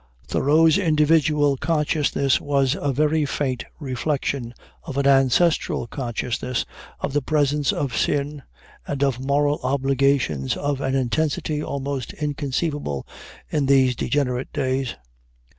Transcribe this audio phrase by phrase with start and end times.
[0.25, 6.65] Thoreau's individual consciousness was a very faint reflection of an ancestral consciousness
[7.01, 8.41] of the presence of sin,
[8.87, 13.05] and of moral obligations of an intensity almost inconceivable
[13.51, 14.95] in these degenerate days.